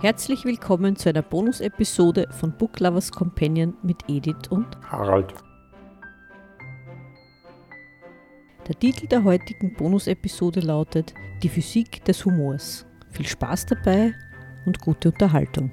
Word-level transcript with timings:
Herzlich 0.00 0.44
willkommen 0.44 0.94
zu 0.94 1.08
einer 1.08 1.22
Bonus-Episode 1.22 2.28
von 2.30 2.52
Book 2.52 2.78
Lovers 2.78 3.10
Companion 3.10 3.74
mit 3.82 3.96
Edith 4.06 4.46
und 4.48 4.64
Harald. 4.88 5.34
Der 8.68 8.78
Titel 8.78 9.08
der 9.08 9.24
heutigen 9.24 9.74
Bonus-Episode 9.74 10.60
lautet 10.60 11.14
Die 11.42 11.48
Physik 11.48 12.04
des 12.04 12.24
Humors. 12.24 12.86
Viel 13.10 13.26
Spaß 13.26 13.66
dabei 13.66 14.14
und 14.66 14.80
gute 14.80 15.08
Unterhaltung. 15.08 15.72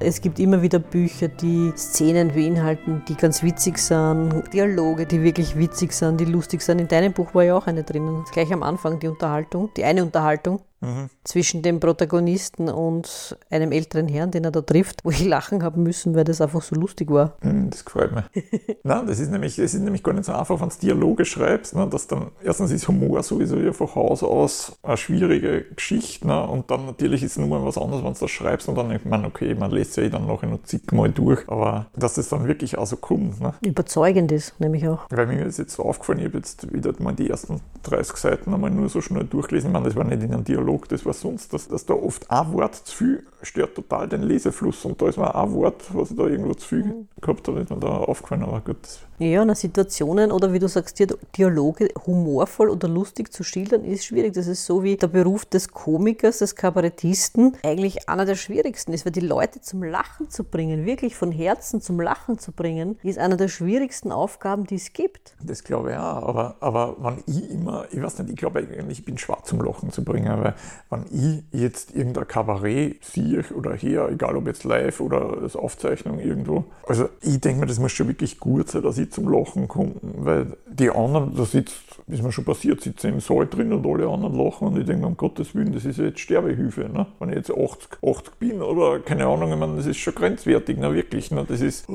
Es 0.00 0.20
gibt 0.20 0.38
immer 0.38 0.60
wieder 0.60 0.78
Bücher, 0.78 1.28
die 1.28 1.72
Szenen 1.78 2.28
beinhalten, 2.28 3.02
die 3.08 3.14
ganz 3.14 3.42
witzig 3.42 3.78
sind, 3.78 4.52
Dialoge, 4.52 5.06
die 5.06 5.22
wirklich 5.22 5.56
witzig 5.56 5.94
sind, 5.94 6.20
die 6.20 6.26
lustig 6.26 6.60
sind. 6.60 6.78
In 6.78 6.88
deinem 6.88 7.14
Buch 7.14 7.34
war 7.34 7.42
ja 7.42 7.56
auch 7.56 7.68
eine 7.68 7.84
drinnen. 7.84 8.26
Gleich 8.32 8.52
am 8.52 8.62
Anfang 8.62 9.00
die 9.00 9.08
Unterhaltung, 9.08 9.70
die 9.78 9.84
eine 9.84 10.04
Unterhaltung 10.04 10.60
mhm. 10.80 11.10
zwischen 11.24 11.62
dem 11.62 11.80
Protagonisten 11.80 12.68
und 12.68 13.38
einem 13.50 13.72
älteren 13.72 14.08
Herrn, 14.08 14.30
den 14.30 14.44
er 14.44 14.50
da 14.50 14.60
trifft, 14.60 15.04
wo 15.04 15.10
ich 15.10 15.24
lachen 15.24 15.62
haben 15.62 15.82
müssen, 15.82 16.14
weil 16.14 16.24
das 16.24 16.40
einfach 16.40 16.62
so 16.62 16.74
lustig 16.74 17.10
war. 17.10 17.36
Mhm, 17.42 17.70
das 17.70 17.84
gefällt 17.84 18.12
mir. 18.12 18.24
Nein, 18.82 19.06
das 19.06 19.20
ist, 19.20 19.30
nämlich, 19.30 19.56
das 19.56 19.74
ist 19.74 19.80
nämlich 19.80 20.02
gar 20.02 20.12
nicht 20.12 20.24
so 20.24 20.32
einfach, 20.32 20.60
wenn 20.60 20.68
du 20.68 20.74
Dialoge 20.80 21.24
schreibst, 21.24 21.74
ne, 21.74 21.86
dass 21.88 22.06
dann, 22.06 22.30
erstens 22.42 22.70
ist 22.70 22.88
Humor 22.88 23.22
sowieso 23.22 23.56
ja 23.58 23.72
von 23.72 23.94
Haus 23.94 24.22
aus 24.22 24.78
eine 24.82 24.96
schwierige 24.96 25.64
Geschichte 25.74 26.26
ne, 26.26 26.46
und 26.46 26.70
dann 26.70 26.86
natürlich 26.86 27.22
ist 27.22 27.32
es 27.32 27.38
nur 27.38 27.48
mal 27.48 27.64
was 27.64 27.78
anderes, 27.78 28.04
wenn 28.04 28.12
du 28.12 28.18
das 28.18 28.30
schreibst 28.30 28.68
und 28.68 28.76
dann 28.76 28.88
denkt 28.88 29.06
man, 29.06 29.24
okay, 29.24 29.54
man 29.54 29.70
lässt 29.70 29.96
ja 29.96 30.04
eh 30.04 30.10
dann 30.10 30.26
nachher 30.26 30.48
noch 30.48 30.62
zigmal 30.62 31.10
durch, 31.10 31.48
aber 31.48 31.86
dass 31.96 32.14
das 32.14 32.28
dann 32.28 32.46
wirklich 32.46 32.78
auch 32.78 32.86
so 32.86 32.96
kommt. 32.96 33.40
Ne? 33.40 33.54
Überzeugend 33.62 34.32
ist, 34.32 34.58
nämlich 34.60 34.86
auch. 34.88 35.06
Weil 35.10 35.26
mir 35.26 35.44
ist 35.44 35.58
jetzt 35.58 35.74
so 35.74 35.84
aufgefallen, 35.84 36.20
ich 36.20 36.26
habe 36.26 36.38
jetzt 36.38 36.72
wieder 36.72 36.92
mal 36.98 37.14
die 37.14 37.30
ersten 37.30 37.60
30 37.84 38.16
Seiten 38.16 38.54
einmal 38.54 38.70
nur 38.70 38.88
so 38.88 39.00
schnell 39.00 39.24
durchgelesen, 39.24 39.70
ich 39.70 39.72
meine, 39.72 39.86
das 39.86 39.96
war 39.96 40.04
nicht 40.04 40.22
in 40.22 40.32
einem 40.32 40.44
Dialog, 40.44 40.67
Dialog, 40.68 40.88
das 40.88 41.06
war 41.06 41.14
sonst, 41.14 41.52
dass, 41.52 41.68
dass 41.68 41.86
da 41.86 41.94
oft 41.94 42.30
ein 42.30 42.52
Wort 42.52 42.74
zu 42.74 42.96
viel 42.96 43.24
stört 43.42 43.74
total 43.74 44.08
den 44.08 44.22
Lesefluss 44.22 44.84
und 44.84 45.00
da 45.00 45.08
ist 45.08 45.16
mir 45.16 45.34
ein 45.34 45.52
Wort, 45.52 45.84
was 45.92 46.10
ich 46.10 46.16
da 46.16 46.26
irgendwo 46.26 46.54
zu 46.54 46.66
viel 46.66 46.84
mhm. 46.84 47.08
gehabt 47.20 47.46
habe, 47.48 47.60
ist 47.60 47.70
mir 47.70 47.78
da 47.78 47.88
aufgefallen, 47.88 48.42
aber 48.42 48.60
gut. 48.60 48.78
Ja, 49.20 49.44
na, 49.44 49.54
Situationen 49.54 50.30
oder 50.30 50.52
wie 50.52 50.60
du 50.60 50.68
sagst, 50.68 51.02
Dialoge 51.36 51.88
humorvoll 52.06 52.70
oder 52.70 52.86
lustig 52.86 53.32
zu 53.32 53.42
schildern, 53.42 53.84
ist 53.84 54.04
schwierig. 54.04 54.34
Das 54.34 54.46
ist 54.46 54.64
so 54.64 54.84
wie 54.84 54.96
der 54.96 55.08
Beruf 55.08 55.44
des 55.44 55.72
Komikers, 55.72 56.38
des 56.38 56.54
Kabarettisten, 56.54 57.56
eigentlich 57.64 58.08
einer 58.08 58.24
der 58.24 58.36
schwierigsten 58.36 58.92
ist, 58.92 59.04
weil 59.04 59.12
die 59.12 59.20
Leute 59.20 59.60
zum 59.60 59.82
Lachen 59.82 60.30
zu 60.30 60.44
bringen, 60.44 60.86
wirklich 60.86 61.16
von 61.16 61.32
Herzen 61.32 61.80
zum 61.80 62.00
Lachen 62.00 62.38
zu 62.38 62.52
bringen, 62.52 62.96
ist 63.02 63.18
einer 63.18 63.36
der 63.36 63.48
schwierigsten 63.48 64.12
Aufgaben, 64.12 64.66
die 64.66 64.76
es 64.76 64.92
gibt. 64.92 65.34
Das 65.42 65.64
glaube 65.64 65.92
ich 65.92 65.96
auch, 65.96 66.22
aber, 66.28 66.56
aber 66.60 66.96
wenn 67.00 67.22
ich 67.26 67.50
immer, 67.50 67.86
ich 67.90 68.00
weiß 68.00 68.20
nicht, 68.20 68.30
ich 68.30 68.36
glaube 68.36 68.60
eigentlich, 68.60 69.00
ich 69.00 69.04
bin 69.04 69.18
schwarz 69.18 69.48
zum 69.48 69.60
Lachen 69.60 69.90
zu 69.90 70.04
bringen, 70.04 70.28
weil 70.40 70.54
wenn 70.90 71.04
ich 71.10 71.42
jetzt 71.52 71.94
irgendein 71.94 72.26
Kabarett 72.26 73.04
sehe 73.04 73.44
oder 73.54 73.74
her, 73.74 74.08
egal 74.10 74.36
ob 74.36 74.46
jetzt 74.46 74.64
live 74.64 75.00
oder 75.00 75.38
als 75.42 75.56
Aufzeichnung 75.56 76.18
irgendwo, 76.18 76.64
also 76.86 77.08
ich 77.20 77.40
denke 77.40 77.60
mir, 77.60 77.66
das 77.66 77.78
muss 77.78 77.92
schon 77.92 78.08
wirklich 78.08 78.40
gut 78.40 78.68
sein, 78.70 78.82
dass 78.82 78.96
ich 78.98 79.12
zum 79.12 79.28
Lachen 79.28 79.68
komme, 79.68 79.94
weil 80.02 80.56
die 80.66 80.90
anderen, 80.90 81.34
da 81.36 81.44
sitzt, 81.44 81.74
ist 82.06 82.22
mir 82.22 82.32
schon 82.32 82.44
passiert, 82.44 82.80
sitzen 82.80 83.08
im 83.08 83.20
Saal 83.20 83.46
drin 83.46 83.72
und 83.72 83.86
alle 83.86 84.08
anderen 84.08 84.34
lachen 84.34 84.68
und 84.68 84.78
ich 84.78 84.86
denke, 84.86 85.06
um 85.06 85.16
Gottes 85.16 85.54
Willen, 85.54 85.72
das 85.72 85.84
ist 85.84 85.98
jetzt 85.98 86.20
Sterbehilfe, 86.20 86.88
ne? 86.88 87.06
wenn 87.18 87.28
ich 87.30 87.36
jetzt 87.36 87.50
80, 87.50 87.98
80 88.02 88.34
bin 88.38 88.62
oder 88.62 89.00
keine 89.00 89.26
Ahnung, 89.26 89.52
ich 89.52 89.58
meine, 89.58 89.76
das 89.76 89.86
ist 89.86 89.98
schon 89.98 90.14
grenzwertig, 90.14 90.78
ne? 90.78 90.94
wirklich, 90.94 91.30
ne? 91.30 91.44
das 91.46 91.60
ist, 91.60 91.86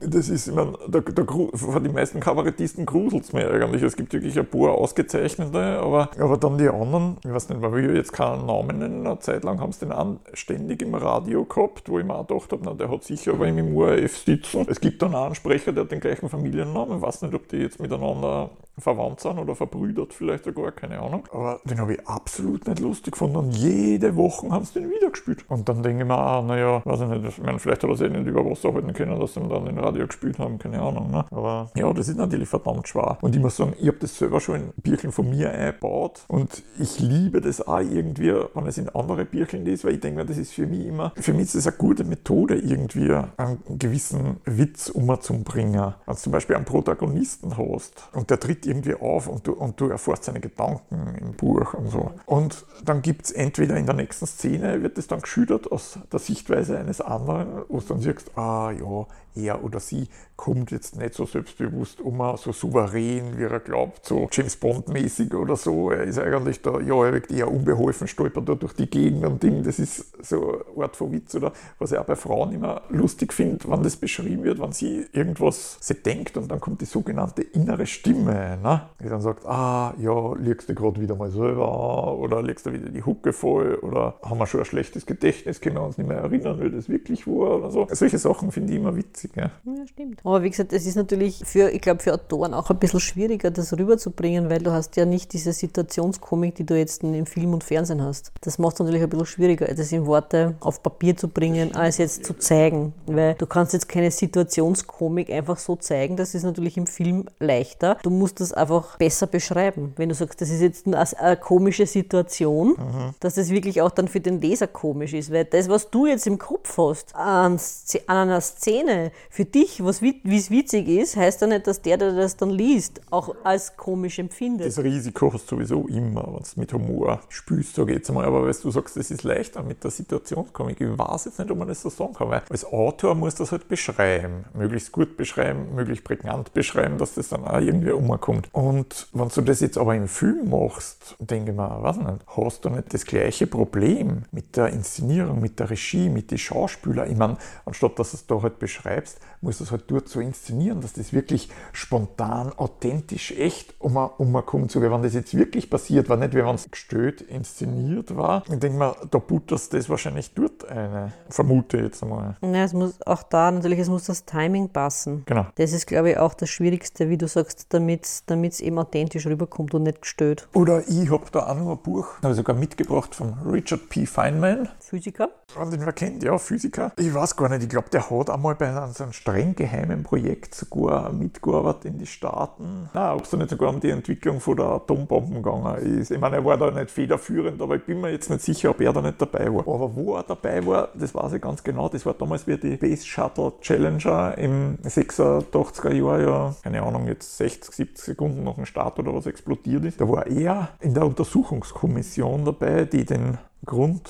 das 0.00 0.28
ist, 0.28 0.48
ich 0.48 0.54
meine, 0.54 0.72
der, 0.88 1.02
der, 1.02 1.24
von 1.26 1.84
den 1.84 1.92
meisten 1.92 2.18
Kabarettisten 2.18 2.84
gruselt 2.84 3.24
es 3.24 3.32
mir 3.32 3.48
eigentlich, 3.50 3.82
es 3.82 3.96
gibt 3.96 4.12
wirklich 4.12 4.38
ein 4.38 4.46
paar 4.46 4.72
ausgezeichnete, 4.72 5.78
aber, 5.78 6.10
aber 6.18 6.36
dann 6.36 6.58
die 6.58 6.68
anderen, 6.68 7.16
ich 7.24 7.30
weiß 7.32 7.45
nicht, 7.48 7.60
man 7.60 7.72
will 7.72 7.96
jetzt 7.96 8.12
keinen 8.12 8.46
Namen 8.46 8.78
nennen, 8.78 9.06
eine 9.06 9.18
Zeit 9.18 9.44
lang 9.44 9.60
haben 9.60 9.72
sie 9.72 9.80
den 9.80 9.92
anständig 9.92 10.82
im 10.82 10.94
Radio 10.94 11.44
gehabt, 11.44 11.88
wo 11.88 11.98
ich 11.98 12.04
mir 12.04 12.14
auch 12.14 12.26
gedacht 12.26 12.52
habe, 12.52 12.62
na, 12.64 12.74
der 12.74 12.90
hat 12.90 13.04
sicher 13.04 13.32
aber 13.32 13.46
im 13.46 13.76
ORF 13.76 14.18
sitzen. 14.18 14.66
Es 14.68 14.80
gibt 14.80 15.02
dann 15.02 15.14
einen 15.14 15.34
Sprecher, 15.34 15.72
der 15.72 15.84
hat 15.84 15.92
den 15.92 16.00
gleichen 16.00 16.28
Familiennamen, 16.28 16.96
ich 16.96 17.02
weiß 17.02 17.22
nicht, 17.22 17.34
ob 17.34 17.48
die 17.48 17.58
jetzt 17.58 17.80
miteinander 17.80 18.50
verwandt 18.78 19.20
sind 19.20 19.38
oder 19.38 19.54
verbrüdert 19.54 20.12
vielleicht 20.12 20.44
sogar, 20.44 20.72
keine 20.72 21.00
Ahnung. 21.00 21.24
Aber 21.32 21.60
den 21.64 21.80
habe 21.80 21.94
ich 21.94 22.06
absolut 22.06 22.66
nicht 22.66 22.80
lustig 22.80 23.12
gefunden 23.12 23.36
und 23.36 23.56
jede 23.56 24.16
Woche 24.16 24.50
haben 24.50 24.64
sie 24.64 24.80
den 24.80 24.90
wieder 24.90 25.10
gespielt. 25.10 25.44
Und 25.48 25.68
dann 25.68 25.82
denke 25.82 26.02
ich 26.02 26.08
mir, 26.08 26.16
ah, 26.16 26.42
naja, 26.42 26.82
weiß 26.84 27.00
ich 27.00 27.08
nicht, 27.08 27.24
ich 27.24 27.38
meine, 27.42 27.58
vielleicht 27.58 27.82
hat 27.82 27.90
er 27.90 27.96
sich 27.96 28.10
nicht 28.10 28.26
über 28.26 28.44
Wasser 28.44 28.74
halten 28.74 28.92
können, 28.92 29.18
dass 29.18 29.34
sie 29.34 29.40
ihn 29.40 29.48
dann 29.48 29.66
in 29.66 29.78
Radio 29.78 30.06
gespielt 30.06 30.38
haben, 30.38 30.58
keine 30.58 30.80
Ahnung. 30.82 31.10
Ne? 31.10 31.24
Aber 31.30 31.70
ja, 31.74 31.90
das 31.92 32.08
ist 32.08 32.18
natürlich 32.18 32.48
verdammt 32.48 32.86
schwer. 32.88 33.18
Und 33.22 33.34
ich 33.34 33.40
muss 33.40 33.56
sagen, 33.56 33.72
ich 33.80 33.88
habe 33.88 33.98
das 33.98 34.18
selber 34.18 34.40
schon 34.40 34.56
in 34.56 34.72
Birkeln 34.76 35.12
von 35.12 35.28
mir 35.30 35.50
eingebaut 35.50 36.24
und 36.28 36.62
ich 36.78 37.00
liebe 37.00 37.40
das 37.40 37.66
auch 37.66 37.80
irgendwie, 37.80 38.34
wenn 38.54 38.66
es 38.66 38.78
in 38.78 38.88
andere 38.90 39.24
Birkeln 39.24 39.66
ist, 39.66 39.84
weil 39.84 39.94
ich 39.94 40.00
denke 40.00 40.20
mir, 40.20 40.26
das 40.26 40.38
ist 40.38 40.52
für 40.52 40.66
mich 40.66 40.86
immer, 40.86 41.12
für 41.16 41.32
mich 41.32 41.44
ist 41.44 41.54
das 41.54 41.66
eine 41.66 41.76
gute 41.76 42.04
Methode, 42.04 42.56
irgendwie 42.56 43.12
einen 43.36 43.58
gewissen 43.78 44.36
Witz 44.44 44.90
umzubringen. 44.90 45.94
Wenn 46.04 46.14
du 46.14 46.20
zum 46.20 46.32
Beispiel 46.32 46.56
einen 46.56 46.64
Protagonisten 46.64 47.56
hast 47.56 48.08
und 48.12 48.28
der 48.30 48.38
tritt 48.38 48.65
irgendwie 48.66 48.94
auf 48.94 49.26
und 49.26 49.46
du, 49.46 49.52
und 49.52 49.80
du 49.80 49.88
erfährst 49.88 50.24
seine 50.24 50.40
Gedanken 50.40 51.16
im 51.20 51.32
Buch 51.32 51.74
und 51.74 51.88
so. 51.88 52.12
Und 52.26 52.64
dann 52.84 53.02
gibt 53.02 53.26
es 53.26 53.32
entweder 53.32 53.76
in 53.76 53.86
der 53.86 53.94
nächsten 53.94 54.26
Szene, 54.26 54.82
wird 54.82 54.98
es 54.98 55.06
dann 55.06 55.20
geschildert 55.20 55.70
aus 55.70 55.98
der 56.12 56.18
Sichtweise 56.18 56.78
eines 56.78 57.00
anderen, 57.00 57.64
wo 57.68 57.80
du 57.80 57.86
dann 57.86 58.00
siehst, 58.00 58.36
ah 58.36 58.70
ja, 58.70 59.06
er 59.36 59.62
oder 59.62 59.80
sie 59.80 60.08
kommt 60.36 60.70
jetzt 60.70 60.98
nicht 60.98 61.14
so 61.14 61.24
selbstbewusst 61.24 62.00
um, 62.00 62.20
so 62.36 62.52
souverän, 62.52 63.38
wie 63.38 63.44
er 63.44 63.60
glaubt, 63.60 64.04
so 64.04 64.28
James 64.30 64.56
Bond-mäßig 64.56 65.34
oder 65.34 65.56
so. 65.56 65.90
Er 65.90 66.04
ist 66.04 66.18
eigentlich 66.18 66.60
da, 66.62 66.80
ja, 66.80 67.04
er 67.04 67.12
wirkt 67.12 67.30
eher 67.30 67.50
unbeholfen, 67.50 68.06
stolpert 68.06 68.48
da 68.48 68.54
durch 68.54 68.74
die 68.74 68.88
Gegend 68.88 69.24
und 69.24 69.42
Ding. 69.42 69.62
Das 69.62 69.78
ist 69.78 70.24
so 70.24 70.62
eine 70.74 70.84
Art 70.84 70.96
von 70.96 71.12
Witz 71.12 71.34
oder 71.34 71.52
was 71.78 71.92
ich 71.92 71.98
auch 71.98 72.04
bei 72.04 72.16
Frauen 72.16 72.52
immer 72.52 72.82
lustig 72.90 73.32
finde, 73.32 73.68
wenn 73.68 73.82
das 73.82 73.96
beschrieben 73.96 74.44
wird, 74.44 74.60
wenn 74.60 74.72
sie 74.72 75.06
irgendwas 75.12 75.78
sie 75.80 75.94
denkt 75.94 76.36
und 76.36 76.50
dann 76.50 76.60
kommt 76.60 76.80
die 76.80 76.86
sogenannte 76.86 77.42
innere 77.42 77.86
Stimme, 77.86 78.58
ne? 78.62 78.82
die 79.02 79.08
dann 79.08 79.20
sagt, 79.20 79.46
ah, 79.46 79.94
ja, 79.98 80.34
liegst 80.34 80.68
du 80.68 80.74
gerade 80.74 81.00
wieder 81.00 81.14
mal 81.14 81.30
selber 81.30 81.68
an 81.68 82.16
oder 82.16 82.42
legst 82.42 82.66
du 82.66 82.72
wieder 82.72 82.90
die 82.90 83.02
Hucke 83.02 83.32
voll 83.32 83.74
oder 83.76 84.14
haben 84.22 84.38
wir 84.38 84.46
schon 84.46 84.60
ein 84.60 84.66
schlechtes 84.66 85.06
Gedächtnis, 85.06 85.60
können 85.60 85.76
wir 85.76 85.82
uns 85.82 85.98
nicht 85.98 86.08
mehr 86.08 86.18
erinnern, 86.18 86.60
wie 86.60 86.70
das 86.70 86.88
wirklich 86.88 87.26
war 87.26 87.58
oder 87.58 87.70
so. 87.70 87.86
Solche 87.90 88.18
Sachen 88.18 88.52
finde 88.52 88.72
ich 88.72 88.78
immer 88.78 88.96
witzig. 88.96 89.25
Ja, 89.34 89.50
ja 89.64 89.86
stimmt. 89.86 90.20
Aber 90.24 90.42
wie 90.42 90.50
gesagt, 90.50 90.72
es 90.72 90.86
ist 90.86 90.96
natürlich 90.96 91.42
für, 91.44 91.70
ich 91.70 91.80
glaube, 91.80 92.02
für 92.02 92.14
Autoren 92.14 92.54
auch 92.54 92.70
ein 92.70 92.78
bisschen 92.78 93.00
schwieriger, 93.00 93.50
das 93.50 93.76
rüberzubringen, 93.76 94.50
weil 94.50 94.60
du 94.60 94.72
hast 94.72 94.96
ja 94.96 95.04
nicht 95.04 95.32
diese 95.32 95.52
Situationskomik, 95.52 96.54
die 96.54 96.66
du 96.66 96.78
jetzt 96.78 97.02
im 97.02 97.26
Film 97.26 97.54
und 97.54 97.64
Fernsehen 97.64 98.02
hast. 98.02 98.32
Das 98.40 98.58
macht 98.58 98.74
es 98.74 98.80
natürlich 98.80 99.02
ein 99.02 99.08
bisschen 99.08 99.26
schwieriger, 99.26 99.66
das 99.66 99.92
in 99.92 100.06
Worte 100.06 100.54
auf 100.60 100.82
Papier 100.82 101.16
zu 101.16 101.28
bringen, 101.28 101.74
als 101.74 101.98
jetzt 101.98 102.24
zu 102.24 102.34
zeigen. 102.34 102.92
Weil 103.06 103.34
du 103.34 103.46
kannst 103.46 103.72
jetzt 103.72 103.88
keine 103.88 104.10
Situationskomik 104.10 105.30
einfach 105.30 105.58
so 105.58 105.76
zeigen, 105.76 106.16
das 106.16 106.34
ist 106.34 106.42
natürlich 106.42 106.76
im 106.76 106.86
Film 106.86 107.26
leichter. 107.38 107.96
Du 108.02 108.10
musst 108.10 108.40
das 108.40 108.52
einfach 108.52 108.96
besser 108.98 109.26
beschreiben. 109.26 109.92
Wenn 109.96 110.08
du 110.08 110.14
sagst, 110.14 110.40
das 110.40 110.50
ist 110.50 110.60
jetzt 110.60 110.86
eine, 110.86 111.36
komische 111.36 111.86
Situation, 111.86 112.70
mhm. 112.70 113.14
dass 113.20 113.34
das 113.34 113.50
wirklich 113.50 113.80
auch 113.82 113.90
dann 113.90 114.08
für 114.08 114.20
den 114.20 114.40
Leser 114.40 114.66
komisch 114.66 115.12
ist. 115.12 115.32
Weil 115.32 115.44
das, 115.44 115.68
was 115.68 115.90
du 115.90 116.06
jetzt 116.06 116.26
im 116.26 116.38
Kopf 116.38 116.76
hast, 116.78 117.14
an, 117.14 117.58
einer 118.06 118.40
Szene, 118.40 119.12
für 119.30 119.44
dich, 119.44 119.82
wie 119.82 120.36
es 120.36 120.50
witzig 120.50 120.88
ist, 120.88 121.16
heißt 121.16 121.40
ja 121.42 121.46
nicht, 121.46 121.66
dass 121.66 121.82
der, 121.82 121.96
der 121.96 122.12
das 122.12 122.36
dann 122.36 122.50
liest, 122.50 123.00
auch 123.10 123.34
als 123.44 123.76
komisch 123.76 124.18
empfindet. 124.18 124.66
Das 124.66 124.78
Risiko 124.78 125.32
hast 125.32 125.50
du 125.50 125.56
sowieso 125.56 125.86
immer, 125.88 126.26
wenn 126.26 126.42
du 126.42 126.60
mit 126.60 126.72
Humor 126.72 127.20
spielst, 127.28 127.74
sage 127.74 127.92
ich 127.92 127.98
jetzt 127.98 128.12
mal. 128.12 128.24
Aber 128.24 128.46
weißt 128.46 128.64
du 128.64 128.70
sagst, 128.70 128.96
das 128.96 129.10
ist 129.10 129.22
leichter 129.24 129.62
mit 129.62 129.82
der 129.84 129.90
Situationskomik. 129.90 130.80
Ich 130.80 130.98
weiß 130.98 131.26
jetzt 131.26 131.38
nicht, 131.38 131.50
ob 131.50 131.58
man 131.58 131.68
das 131.68 131.82
so 131.82 131.90
sagen 131.90 132.14
kann, 132.14 132.30
weil 132.30 132.42
als 132.48 132.64
Autor 132.64 133.14
muss 133.14 133.34
das 133.34 133.52
halt 133.52 133.68
beschreiben. 133.68 134.44
Möglichst 134.54 134.92
gut 134.92 135.16
beschreiben, 135.16 135.74
möglichst 135.74 136.04
prägnant 136.04 136.52
beschreiben, 136.52 136.98
dass 136.98 137.14
das 137.14 137.28
dann 137.28 137.44
auch 137.44 137.60
irgendwie 137.60 137.90
umkommt. 137.90 138.48
Und 138.52 139.08
wenn 139.12 139.28
du 139.28 139.40
das 139.42 139.60
jetzt 139.60 139.78
aber 139.78 139.94
im 139.94 140.08
Film 140.08 140.50
machst, 140.50 141.16
denke 141.18 141.50
ich 141.50 141.56
mir, 141.56 141.82
weiß 141.82 141.96
nicht, 141.96 142.26
hast 142.36 142.64
du 142.64 142.70
nicht 142.70 142.92
das 142.92 143.04
gleiche 143.04 143.46
Problem 143.46 144.24
mit 144.32 144.56
der 144.56 144.68
Inszenierung, 144.68 145.40
mit 145.40 145.58
der 145.58 145.70
Regie, 145.70 146.08
mit 146.08 146.30
den 146.30 146.38
Schauspielern? 146.38 147.10
Ich 147.10 147.16
meine, 147.16 147.36
anstatt 147.64 147.98
dass 147.98 148.14
es 148.14 148.26
da 148.26 148.40
halt 148.42 148.58
beschreibst, 149.06 149.20
muss 149.40 149.58
das 149.58 149.70
halt 149.70 149.84
dort 149.88 150.08
so 150.08 150.20
inszenieren, 150.20 150.80
dass 150.80 150.94
das 150.94 151.12
wirklich 151.12 151.48
spontan, 151.72 152.52
authentisch, 152.56 153.32
echt 153.32 153.74
um, 153.78 153.96
umkommt. 153.96 154.72
So 154.72 154.82
wie 154.82 154.90
wenn 154.90 155.02
das 155.02 155.14
jetzt 155.14 155.36
wirklich 155.36 155.70
passiert 155.70 156.08
war, 156.08 156.16
nicht 156.16 156.34
wie 156.34 156.44
wenn 156.44 156.54
es 156.54 156.70
gestört 156.70 157.20
inszeniert 157.20 158.16
war. 158.16 158.42
Ich 158.50 158.58
denke 158.58 158.78
mal, 158.78 158.96
da 159.10 159.18
butterst 159.18 159.72
das 159.74 159.88
wahrscheinlich 159.88 160.34
dort 160.34 160.68
eine, 160.68 161.12
vermute 161.28 161.78
jetzt 161.78 162.02
einmal. 162.02 162.36
Ja, 162.42 162.64
es 162.64 162.72
muss 162.72 163.00
auch 163.06 163.22
da 163.22 163.50
natürlich, 163.50 163.78
es 163.78 163.88
muss 163.88 164.04
das 164.04 164.24
Timing 164.24 164.70
passen. 164.70 165.22
Genau. 165.26 165.46
Das 165.56 165.72
ist, 165.72 165.86
glaube 165.86 166.10
ich, 166.10 166.18
auch 166.18 166.34
das 166.34 166.48
Schwierigste, 166.48 167.08
wie 167.08 167.18
du 167.18 167.28
sagst, 167.28 167.66
damit 167.72 168.04
es 168.04 168.60
eben 168.60 168.78
authentisch 168.78 169.26
rüberkommt 169.26 169.74
und 169.74 169.84
nicht 169.84 170.02
gestört. 170.02 170.48
Oder 170.54 170.82
ich 170.88 171.10
habe 171.10 171.24
da 171.30 171.46
auch 171.46 171.54
noch 171.54 171.70
ein 171.72 171.82
Buch, 171.82 172.08
habe 172.22 172.30
ich 172.30 172.36
sogar 172.36 172.56
mitgebracht 172.56 173.14
von 173.14 173.34
Richard 173.46 173.88
P. 173.88 174.06
Feynman. 174.06 174.68
Physiker? 174.80 175.28
Den 175.56 175.84
man 175.84 175.94
kennt, 175.94 176.22
ja, 176.22 176.36
Physiker. 176.38 176.92
Ich 176.96 177.12
weiß 177.12 177.36
gar 177.36 177.48
nicht, 177.48 177.62
ich 177.62 177.68
glaube, 177.68 177.88
der 177.90 178.10
hat 178.10 178.30
einmal 178.30 178.54
bei 178.54 178.68
einem 178.68 178.92
so 178.96 179.04
einem 179.04 179.12
streng 179.12 179.54
geheimen 179.54 180.02
Projekt 180.02 180.54
sogar 180.54 181.12
mitgearbeitet 181.12 181.84
in 181.84 181.98
die 181.98 182.06
Staaten. 182.06 182.88
Na, 182.94 183.14
ob 183.14 183.24
es 183.24 183.30
da 183.30 183.36
nicht 183.36 183.50
sogar 183.50 183.70
um 183.70 183.80
die 183.80 183.90
Entwicklung 183.90 184.40
von 184.40 184.56
der 184.56 184.66
Atombomben 184.66 185.42
gegangen 185.42 185.76
ist. 185.98 186.10
Ich 186.10 186.18
meine, 186.18 186.36
er 186.36 186.44
war 186.44 186.56
da 186.56 186.70
nicht 186.70 186.90
federführend, 186.90 187.60
aber 187.60 187.76
ich 187.76 187.84
bin 187.84 188.00
mir 188.00 188.10
jetzt 188.10 188.30
nicht 188.30 188.42
sicher, 188.42 188.70
ob 188.70 188.80
er 188.80 188.92
da 188.92 189.02
nicht 189.02 189.20
dabei 189.20 189.52
war. 189.52 189.60
Aber 189.60 189.94
wo 189.94 190.16
er 190.16 190.22
dabei 190.22 190.64
war, 190.66 190.88
das 190.94 191.14
weiß 191.14 191.34
ich 191.34 191.42
ganz 191.42 191.62
genau. 191.62 191.88
Das 191.88 192.06
war 192.06 192.14
damals 192.14 192.46
wie 192.46 192.56
die 192.56 192.76
Space 192.76 193.04
Shuttle 193.04 193.52
Challenger 193.60 194.36
im 194.38 194.78
86er 194.84 195.92
Jahr, 195.92 196.20
ja, 196.20 196.54
keine 196.62 196.82
Ahnung, 196.82 197.06
jetzt 197.06 197.36
60, 197.36 197.74
70 197.74 198.04
Sekunden 198.04 198.44
nach 198.44 198.54
dem 198.54 198.66
Start 198.66 198.98
oder 198.98 199.14
was 199.14 199.26
explodiert 199.26 199.84
ist. 199.84 200.00
Da 200.00 200.08
war 200.08 200.26
er 200.26 200.70
in 200.80 200.94
der 200.94 201.06
Untersuchungskommission 201.06 202.44
dabei, 202.44 202.84
die 202.84 203.04
den 203.04 203.38
Grund 203.64 204.08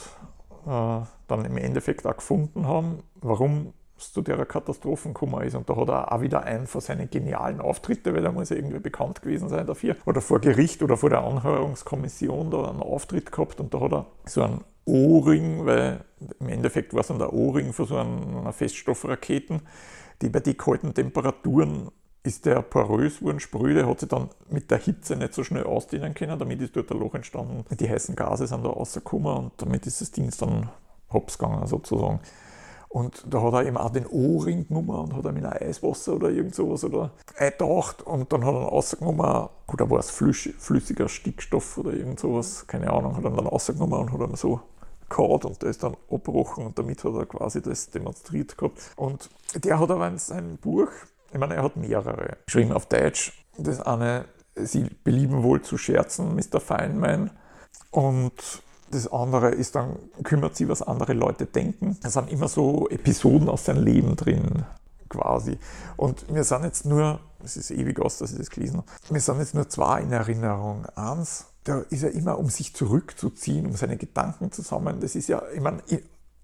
äh, 0.67 1.01
dann 1.29 1.45
im 1.45 1.57
Endeffekt 1.57 2.07
auch 2.07 2.17
gefunden 2.17 2.67
haben, 2.67 3.03
warum 3.21 3.73
zu 3.99 4.23
der 4.23 4.45
Katastrophen 4.45 5.15
gekommen 5.15 5.43
ist. 5.43 5.55
Und 5.55 5.69
da 5.69 5.77
hat 5.77 5.89
er 5.89 6.13
auch 6.13 6.21
wieder 6.21 6.43
einen 6.45 6.67
von 6.67 6.81
seinen 6.81 7.11
genialen 7.11 7.61
Auftritten, 7.61 8.15
weil 8.15 8.25
er 8.25 8.33
muss 8.33 8.51
irgendwie 8.51 8.79
bekannt 8.79 9.23
gewesen 9.23 9.49
sein 9.49 9.67
dafür, 9.67 9.97
oder 10.05 10.21
vor 10.21 10.41
Gericht 10.41 10.83
oder 10.83 10.97
vor 10.97 11.11
der 11.11 11.23
Anhörungskommission 11.25 12.51
da 12.51 12.69
einen 12.69 12.83
Auftritt 12.83 13.33
gehabt 13.33 13.61
und 13.61 13.73
da 13.73 13.81
hat 13.81 13.93
er 13.93 14.07
so 14.27 14.43
einen 14.43 14.65
O-Ring, 14.85 15.67
weil 15.67 16.05
im 16.39 16.49
Endeffekt 16.49 16.95
war 16.95 17.01
es 17.01 17.09
dann 17.09 17.19
der 17.19 17.33
O-Ring 17.33 17.73
von 17.73 17.87
so 17.87 17.97
einer 17.97 18.53
Feststoffraketen, 18.53 19.63
die 20.23 20.29
bei 20.29 20.41
den 20.41 20.57
kalten 20.57 20.95
Temperaturen 20.95 21.91
ist 22.23 22.45
der 22.45 22.61
porös 22.63 23.21
geworden, 23.21 23.41
sprüde, 23.41 23.87
hat 23.87 24.01
sich 24.01 24.09
dann 24.09 24.31
mit 24.51 24.71
der 24.71 24.79
Hitze 24.79 25.17
nicht 25.17 25.33
so 25.33 25.45
schnell 25.45 25.65
ausdehnen 25.65 26.13
können, 26.15 26.39
damit 26.39 26.61
ist 26.61 26.75
dort 26.75 26.91
ein 26.91 26.99
Loch 26.99 27.15
entstanden. 27.15 27.65
Die 27.77 27.89
heißen 27.89 28.17
Gase 28.17 28.47
sind 28.47 28.65
da 28.65 28.69
rausgekommen 28.69 29.37
und 29.37 29.53
damit 29.59 29.87
ist 29.87 30.01
das 30.01 30.11
Ding 30.11 30.31
dann 30.41 30.69
hops 31.13 31.39
gegangen 31.39 31.67
sozusagen. 31.67 32.21
Und 32.89 33.25
da 33.29 33.43
hat 33.43 33.53
er 33.55 33.67
eben 33.67 33.77
auch 33.77 33.91
den 33.91 34.07
O-Ring 34.07 34.69
genommen 34.69 34.91
und 34.91 35.15
hat 35.15 35.25
ihm 35.25 35.37
in 35.37 35.47
ein 35.47 35.61
Eiswasser 35.61 36.15
oder 36.15 36.31
irgend 36.31 36.55
sowas 36.55 36.85
oder 36.85 37.11
eingetaucht 37.37 38.03
und 38.03 38.33
dann 38.33 38.45
hat 38.45 38.55
er 38.55 38.63
rausgenommen, 38.63 39.49
oder 39.69 39.91
war 39.91 39.99
es 39.99 40.11
flüssiger 40.11 41.09
Stickstoff 41.09 41.79
oder 41.79 41.93
irgend 41.93 42.21
sowas, 42.21 42.67
keine 42.67 42.93
Ahnung, 42.93 43.17
hat 43.17 43.25
er 43.25 43.31
dann 43.31 43.47
rausgenommen 43.47 44.01
und 44.01 44.13
hat 44.13 44.21
ihm 44.21 44.37
so 44.37 44.61
gehauen 45.09 45.43
und 45.43 45.63
der 45.63 45.71
ist 45.71 45.83
dann 45.83 45.97
abgebrochen 46.11 46.67
und 46.67 46.79
damit 46.79 47.05
hat 47.05 47.15
er 47.15 47.27
quasi 47.27 47.61
das 47.61 47.91
demonstriert 47.91 48.57
gehabt. 48.57 48.93
Und 48.97 49.29
der 49.55 49.79
hat 49.79 49.91
aber 49.91 50.09
in 50.09 50.19
seinem 50.19 50.57
Buch 50.57 50.89
ich 51.33 51.39
meine, 51.39 51.55
er 51.55 51.65
hat 51.65 51.77
mehrere 51.77 52.39
geschrieben 52.47 52.73
auf 52.73 52.87
Deutsch. 52.87 53.33
Das 53.59 53.81
eine, 53.81 54.27
Sie 54.55 54.89
belieben 55.05 55.43
wohl 55.43 55.61
zu 55.61 55.77
scherzen, 55.77 56.35
Mr. 56.35 56.61
Feynman. 56.61 57.31
Und 57.91 58.63
das 58.91 59.11
andere 59.13 59.51
ist 59.51 59.75
dann, 59.75 59.97
kümmert 60.23 60.57
sie, 60.57 60.69
was 60.69 60.83
andere 60.83 61.13
Leute 61.13 61.47
denken. 61.47 61.97
Es 62.03 62.15
sind 62.15 62.31
immer 62.31 62.49
so 62.49 62.89
Episoden 62.89 63.49
aus 63.49 63.65
seinem 63.65 63.85
Leben 63.85 64.17
drin, 64.17 64.65
quasi. 65.09 65.59
Und 65.97 66.33
wir 66.33 66.45
sind 66.45 66.65
jetzt 66.65 66.87
nur, 66.87 67.21
es 67.45 67.57
ist 67.57 67.71
ewig 67.71 68.01
aus, 68.01 68.19
dass 68.19 68.33
ich 68.33 68.39
das 68.39 68.51
gelesen 68.51 68.79
habe, 68.79 68.87
wir 69.11 69.21
sind 69.21 69.39
jetzt 69.39 69.55
nur 69.55 69.69
zwei 69.69 70.03
in 70.03 70.13
Erinnerung. 70.13 70.87
Eins, 70.95 71.47
da 71.65 71.81
ist 71.91 72.05
er 72.05 72.13
immer, 72.13 72.39
um 72.39 72.49
sich 72.49 72.75
zurückzuziehen, 72.75 73.67
um 73.67 73.75
seine 73.75 73.97
Gedanken 73.97 74.53
zu 74.53 74.63
sammeln. 74.63 75.01
Das 75.01 75.17
ist 75.17 75.29
ja, 75.29 75.43
ich 75.55 75.61
meine, 75.61 75.83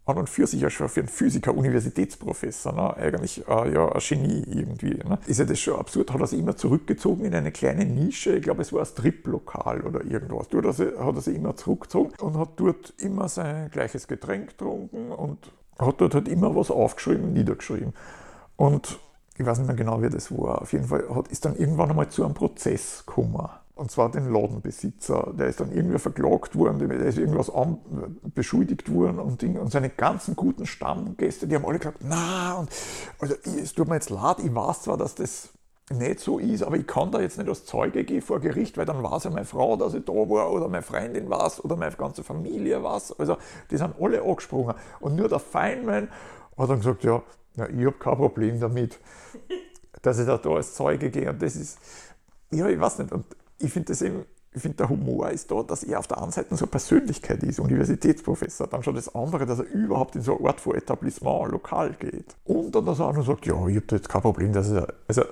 an 0.04 0.19
und 0.19 0.28
für 0.28 0.46
sich 0.46 0.60
ja 0.60 0.69
schon 0.69 0.88
für 0.88 1.00
einen 1.00 1.08
Physiker, 1.08 1.54
Universitätsprofessor, 1.54 2.72
ne, 2.72 2.96
eigentlich 2.96 3.46
äh, 3.49 3.72
ja, 3.72 3.93
ein 3.93 4.00
Genie 4.00 4.44
irgendwie. 4.49 4.94
Ne. 4.94 5.19
Ist 5.26 5.38
ja 5.38 5.44
das 5.44 5.60
schon 5.60 5.78
absurd, 5.78 6.12
hat 6.12 6.20
er 6.20 6.26
sich 6.26 6.40
immer 6.40 6.56
zurückgezogen 6.56 7.25
in 7.25 7.34
eine 7.34 7.52
kleine 7.52 7.84
Nische, 7.84 8.37
ich 8.37 8.43
glaube 8.43 8.62
es 8.62 8.72
war 8.72 8.81
ein 8.81 8.87
Striplokal 8.87 9.82
oder 9.82 10.04
irgendwas. 10.04 10.49
Dort 10.49 10.66
hat 10.66 10.81
er 10.81 11.20
sich 11.20 11.37
immer 11.37 11.54
zurückgezogen 11.54 12.14
und 12.20 12.37
hat 12.37 12.50
dort 12.56 12.94
immer 12.99 13.28
sein 13.28 13.70
gleiches 13.70 14.08
Getränk 14.08 14.50
getrunken 14.50 15.12
und 15.12 15.52
hat 15.78 16.00
dort 16.00 16.14
halt 16.14 16.28
immer 16.28 16.54
was 16.56 16.70
aufgeschrieben, 16.70 17.32
niedergeschrieben. 17.32 17.93
Und 18.56 18.99
ich 19.38 19.46
weiß 19.46 19.58
nicht 19.58 19.66
mehr 19.69 19.76
genau, 19.76 20.02
wie 20.02 20.10
das 20.10 20.31
war. 20.37 20.62
Auf 20.62 20.72
jeden 20.72 20.87
Fall 20.87 21.04
hat, 21.14 21.28
ist 21.28 21.44
dann 21.44 21.56
irgendwann 21.56 21.90
einmal 21.90 22.08
zu 22.08 22.25
einem 22.25 22.34
Prozess 22.34 23.04
gekommen 23.06 23.49
und 23.74 23.90
zwar 23.90 24.10
den 24.10 24.32
Ladenbesitzer. 24.32 25.32
Der 25.38 25.46
ist 25.46 25.60
dann 25.60 25.72
irgendwie 25.72 25.98
verklagt 25.98 26.56
worden, 26.56 26.78
der 26.78 26.90
ist 27.00 27.19
irgendwas 27.19 27.50
beschuldigt 28.34 28.92
worden 28.92 29.19
und, 29.19 29.42
und 29.42 29.72
seine 29.72 29.90
ganzen 29.90 30.36
guten 30.36 30.66
Stammgäste, 30.66 31.46
die 31.46 31.54
haben 31.54 31.64
alle 31.64 31.78
gesagt, 31.78 31.98
na, 32.02 32.54
und 32.54 32.70
also 33.19 33.34
es 33.44 33.72
tut 33.72 33.88
mir 33.88 33.94
jetzt 33.94 34.10
leid, 34.10 34.38
ich 34.40 34.54
weiß 34.54 34.82
zwar, 34.82 34.96
dass 34.96 35.14
das 35.14 35.50
nicht 35.90 36.20
so 36.20 36.38
ist, 36.38 36.62
aber 36.62 36.76
ich 36.76 36.86
kann 36.86 37.10
da 37.10 37.20
jetzt 37.20 37.38
nicht 37.38 37.48
als 37.48 37.64
Zeuge 37.64 38.04
gehen 38.04 38.22
vor 38.22 38.40
Gericht, 38.40 38.76
weil 38.76 38.86
dann 38.86 39.02
war 39.02 39.16
es 39.16 39.24
ja 39.24 39.30
meine 39.30 39.44
Frau, 39.44 39.76
dass 39.76 39.94
ich 39.94 40.04
da 40.04 40.12
war, 40.12 40.52
oder 40.52 40.68
meine 40.68 40.82
Freundin 40.82 41.28
war 41.28 41.50
oder 41.62 41.76
meine 41.76 41.94
ganze 41.94 42.22
Familie 42.22 42.82
war 42.82 42.94
Also 42.94 43.36
die 43.70 43.76
sind 43.76 43.94
alle 44.00 44.22
angesprungen. 44.22 44.75
Und 45.00 45.16
nur 45.16 45.28
der 45.28 45.38
Feynman 45.38 46.08
hat 46.56 46.70
dann 46.70 46.78
gesagt, 46.78 47.04
ja, 47.04 47.22
ja 47.56 47.68
ich 47.68 47.86
habe 47.86 47.96
kein 47.98 48.16
Problem 48.16 48.60
damit, 48.60 48.98
dass 50.02 50.18
ich 50.18 50.26
da, 50.26 50.38
da 50.38 50.50
als 50.50 50.75
Zeuge 50.75 51.10
gehe. 51.10 51.28
Und 51.28 51.42
das 51.42 51.56
ist, 51.56 51.78
ja, 52.50 52.68
ich 52.68 52.78
weiß 52.78 52.98
nicht. 53.00 53.12
Und 53.12 53.25
ich 53.62 53.73
finde 53.73 53.93
das 53.93 54.03
eben, 54.03 54.25
ich 54.55 54.61
finde, 54.61 54.76
der 54.76 54.88
Humor 54.88 55.31
ist 55.31 55.50
da, 55.50 55.62
dass 55.62 55.82
er 55.82 55.99
auf 55.99 56.06
der 56.06 56.20
einen 56.20 56.32
Seite 56.32 56.55
so 56.56 56.64
eine 56.64 56.70
Persönlichkeit 56.70 57.43
ist, 57.43 57.59
Universitätsprofessor. 57.59 58.67
Dann 58.67 58.82
schon 58.82 58.94
das 58.94 59.14
andere, 59.14 59.47
dass 59.47 59.61
er 59.61 59.67
überhaupt 59.67 60.14
in 60.14 60.23
so 60.23 60.38
eine 60.38 60.49
Art 60.49 60.61
von 60.61 60.75
Etablissement, 60.75 61.50
lokal 61.50 61.94
geht. 61.94 62.37
Und 62.44 62.75
dann, 62.75 62.87
auch 62.87 63.12
noch 63.14 63.26
sagt, 63.26 63.47
ja, 63.47 63.55
ich 63.67 63.76
habe 63.76 63.87
da 63.87 63.97
jetzt 63.97 64.09
kein 64.09 64.20
Problem, 64.23 64.53
dass 64.53 64.70
er, 64.70 64.93
also, 65.09 65.23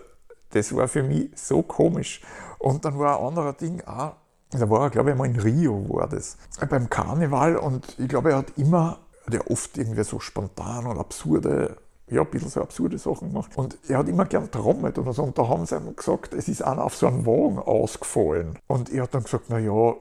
das 0.50 0.74
war 0.74 0.88
für 0.88 1.02
mich 1.02 1.30
so 1.34 1.62
komisch. 1.62 2.22
Und 2.58 2.84
dann 2.84 2.98
war 2.98 3.20
ein 3.20 3.26
anderer 3.26 3.52
Ding 3.52 3.82
auch, 3.82 4.14
da 4.52 4.68
war 4.68 4.82
er, 4.82 4.90
glaube 4.90 5.10
ich, 5.10 5.12
einmal 5.12 5.28
in 5.28 5.38
Rio, 5.38 5.86
war 5.90 6.08
das, 6.08 6.36
beim 6.68 6.88
Karneval. 6.88 7.56
Und 7.56 7.98
ich 7.98 8.08
glaube, 8.08 8.30
er 8.30 8.38
hat 8.38 8.56
immer, 8.56 8.98
der 9.28 9.50
oft 9.50 9.76
irgendwie 9.78 10.02
so 10.02 10.18
spontan 10.18 10.86
und 10.86 10.98
absurde 10.98 11.76
ja, 12.10 12.22
ein 12.22 12.30
bisschen 12.30 12.50
so 12.50 12.60
absurde 12.60 12.98
Sachen 12.98 13.28
gemacht. 13.28 13.52
Und 13.56 13.78
er 13.88 13.98
hat 13.98 14.08
immer 14.08 14.24
gern 14.24 14.50
trommelt 14.50 14.98
oder 14.98 15.12
so. 15.12 15.22
Und 15.22 15.38
da 15.38 15.48
haben 15.48 15.64
sie 15.66 15.76
ihm 15.76 15.94
gesagt, 15.94 16.34
es 16.34 16.48
ist 16.48 16.62
einer 16.62 16.84
auf 16.84 16.96
so 16.96 17.06
einen 17.06 17.24
Wagen 17.24 17.58
ausgefallen. 17.58 18.58
Und 18.66 18.92
er 18.92 19.04
hat 19.04 19.14
dann 19.14 19.22
gesagt, 19.22 19.44
na 19.48 19.58
ja, 19.58 19.94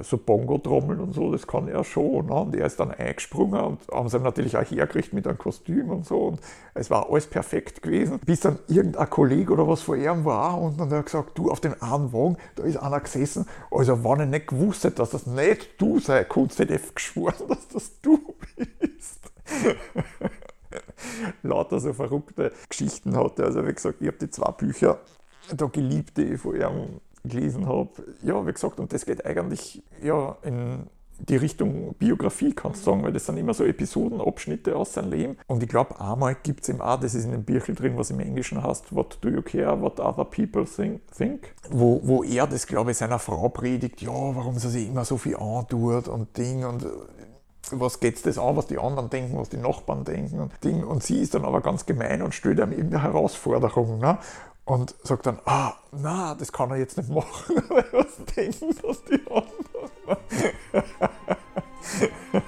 so 0.00 0.18
Bongo-Trommeln 0.18 1.00
und 1.00 1.14
so, 1.14 1.30
das 1.30 1.46
kann 1.46 1.68
er 1.68 1.84
schon. 1.84 2.26
Ne? 2.26 2.34
Und 2.34 2.56
er 2.56 2.66
ist 2.66 2.80
dann 2.80 2.90
eingesprungen 2.90 3.60
und 3.60 3.80
haben 3.92 4.08
sie 4.08 4.16
ihm 4.16 4.22
natürlich 4.24 4.56
auch 4.56 4.64
hergerichtet 4.64 5.14
mit 5.14 5.26
einem 5.26 5.38
Kostüm 5.38 5.90
und 5.90 6.06
so. 6.06 6.18
Und 6.28 6.40
es 6.74 6.90
war 6.90 7.10
alles 7.10 7.26
perfekt 7.26 7.82
gewesen. 7.82 8.18
Bis 8.24 8.40
dann 8.40 8.58
irgendein 8.68 9.08
Kollege 9.08 9.52
oder 9.52 9.68
was 9.68 9.82
von 9.82 10.00
ihm 10.00 10.24
war 10.24 10.60
und 10.60 10.80
dann 10.80 10.88
hat 10.88 10.92
er 10.92 11.02
gesagt, 11.02 11.38
du, 11.38 11.50
auf 11.50 11.60
den 11.60 11.80
einen 11.80 12.12
Wagen, 12.12 12.36
da 12.56 12.64
ist 12.64 12.76
einer 12.76 13.00
gesessen. 13.00 13.46
Also, 13.70 14.02
wenn 14.04 14.20
ich 14.20 14.28
nicht 14.28 14.46
gewusst 14.48 14.84
hätte, 14.84 14.96
dass 14.96 15.10
das 15.10 15.26
nicht 15.26 15.80
du 15.80 16.00
sei 16.00 16.24
kannst, 16.24 16.58
hätte 16.58 16.74
ich 16.74 16.94
geschworen, 16.94 17.34
dass 17.48 17.68
das 17.68 18.00
du 18.00 18.18
bist. 18.56 19.18
Lauter 21.42 21.80
so 21.80 21.92
verrückte 21.92 22.52
Geschichten 22.68 23.16
hatte. 23.16 23.44
Also 23.44 23.66
wie 23.66 23.72
gesagt, 23.72 24.00
ich 24.00 24.08
habe 24.08 24.18
die 24.18 24.30
zwei 24.30 24.50
Bücher 24.52 24.98
da 25.56 25.66
geliebt, 25.66 26.16
die 26.16 26.34
ich 26.34 26.40
von 26.40 26.54
ihm 26.54 27.00
gelesen 27.24 27.66
habe. 27.66 27.90
Ja, 28.22 28.46
wie 28.46 28.52
gesagt, 28.52 28.80
und 28.80 28.92
das 28.92 29.04
geht 29.06 29.24
eigentlich 29.24 29.82
ja, 30.02 30.36
in 30.42 30.86
die 31.20 31.36
Richtung 31.36 31.94
Biografie, 31.94 32.52
kannst 32.52 32.82
du 32.82 32.90
sagen, 32.90 33.02
weil 33.02 33.12
das 33.12 33.26
sind 33.26 33.38
immer 33.38 33.54
so 33.54 33.64
Episodenabschnitte 33.64 34.76
aus 34.76 34.94
seinem 34.94 35.10
Leben. 35.10 35.36
Und 35.46 35.62
ich 35.62 35.68
glaube, 35.68 36.00
einmal 36.00 36.36
gibt 36.42 36.62
es 36.62 36.68
ihm 36.68 36.80
auch, 36.80 37.00
das 37.00 37.14
ist 37.14 37.24
in 37.24 37.32
dem 37.32 37.44
Büchel 37.44 37.74
drin, 37.74 37.96
was 37.96 38.10
im 38.10 38.20
Englischen 38.20 38.62
heißt, 38.62 38.94
What 38.94 39.18
do 39.20 39.28
you 39.28 39.42
care, 39.42 39.80
what 39.80 39.98
other 39.98 40.24
people 40.24 40.64
think, 40.64 41.54
Wo, 41.70 42.00
wo 42.04 42.22
er 42.22 42.46
das, 42.46 42.66
glaube 42.66 42.92
ich, 42.92 42.98
seiner 42.98 43.18
Frau 43.18 43.48
predigt, 43.48 44.00
ja, 44.00 44.10
warum 44.10 44.58
sie 44.58 44.70
sich 44.70 44.88
immer 44.88 45.04
so 45.04 45.16
viel 45.16 45.36
antut 45.36 46.08
und 46.08 46.36
Ding 46.36 46.64
und 46.64 46.86
was 47.72 48.00
geht 48.00 48.16
es 48.16 48.22
das 48.22 48.38
an, 48.38 48.56
was 48.56 48.66
die 48.66 48.78
anderen 48.78 49.10
denken, 49.10 49.38
was 49.38 49.48
die 49.48 49.56
Nachbarn 49.56 50.04
denken 50.04 50.40
und 50.40 50.52
Ding. 50.64 50.84
Und 50.84 51.02
sie 51.02 51.20
ist 51.20 51.34
dann 51.34 51.44
aber 51.44 51.60
ganz 51.60 51.86
gemein 51.86 52.22
und 52.22 52.34
stellt 52.34 52.58
ihm 52.58 52.72
irgendeine 52.72 53.02
Herausforderung. 53.02 53.98
Ne? 53.98 54.18
Und 54.64 54.94
sagt 55.02 55.26
dann, 55.26 55.38
ah, 55.46 55.72
na, 55.92 56.34
das 56.34 56.52
kann 56.52 56.70
er 56.70 56.76
jetzt 56.76 56.98
nicht 56.98 57.08
machen, 57.08 57.56
weil 57.68 57.86
was 57.92 58.16
denken 58.34 58.74
das 58.82 59.02
die 59.04 59.20
anderen? 59.30 59.46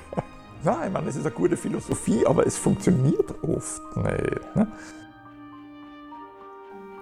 Nein, 0.63 0.89
ich 0.89 0.93
meine, 0.93 1.09
es 1.09 1.17
ist 1.17 1.25
eine 1.25 1.35
gute 1.35 1.57
Philosophie, 1.57 2.27
aber 2.27 2.47
es 2.47 2.59
funktioniert 2.59 3.35
oft 3.43 3.97
nicht. 3.97 4.57
Ne? 4.57 4.71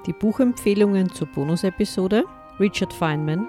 Die 0.06 0.12
Buchempfehlungen 0.12 1.12
zur 1.12 1.26
Bonusepisode 1.26 2.24
Richard 2.60 2.92
Feynman. 2.92 3.46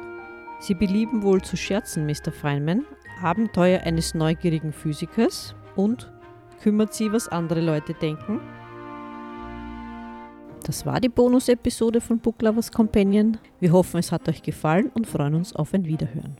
Sie 0.59 0.73
belieben 0.73 1.23
wohl 1.23 1.41
zu 1.41 1.55
scherzen, 1.55 2.05
Mr. 2.05 2.31
Feynman, 2.31 2.85
Abenteuer 3.21 3.81
eines 3.81 4.13
neugierigen 4.13 4.71
Physikers 4.73 5.55
und 5.75 6.11
kümmert 6.61 6.93
sie, 6.93 7.11
was 7.11 7.27
andere 7.27 7.61
Leute 7.61 7.93
denken. 7.93 8.39
Das 10.63 10.85
war 10.85 10.99
die 10.99 11.09
Bonus-Episode 11.09 12.01
von 12.01 12.19
Book 12.19 12.41
Lovers 12.41 12.71
Companion. 12.71 13.37
Wir 13.59 13.71
hoffen, 13.71 13.97
es 13.97 14.11
hat 14.11 14.27
euch 14.29 14.43
gefallen 14.43 14.91
und 14.93 15.07
freuen 15.07 15.35
uns 15.35 15.55
auf 15.55 15.73
ein 15.73 15.85
Wiederhören. 15.85 16.37